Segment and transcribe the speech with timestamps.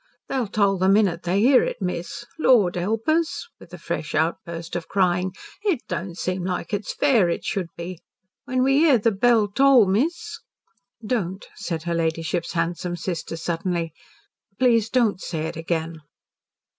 [0.29, 2.25] They'll toll the minute they hear it, miss.
[2.39, 5.31] Lord help us!" with a fresh outburst of crying.
[5.61, 7.99] "It don't seem like it's fair as it should be.
[8.45, 10.39] When we hear the bell toll, miss"
[11.05, 13.93] "Don't!" said her ladyship's handsome sister suddenly.
[14.57, 16.01] "Please don't say it again."